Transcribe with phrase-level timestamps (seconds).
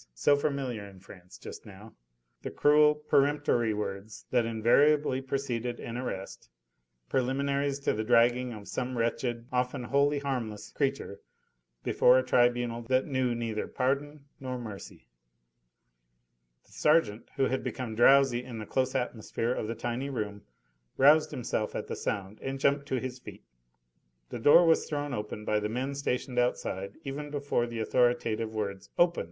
[0.15, 1.93] so familiar in France just now,
[2.41, 6.49] the cruel, peremptory words that invariably preceded an arrest,
[7.07, 11.19] preliminaries to the dragging of some wretched often wholly harmless creature
[11.83, 15.05] before a tribunal that knew neither pardon nor mercy.
[16.65, 20.41] The sergeant, who had become drowsy in the close atmosphere of the tiny room,
[20.97, 23.43] roused himself at the sound and jumped to his feet.
[24.29, 28.89] The door was thrown open by the men stationed outside even before the authoritative words,
[28.97, 29.19] "Open!